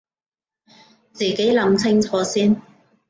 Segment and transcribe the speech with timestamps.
[1.13, 2.59] 自己諗清楚先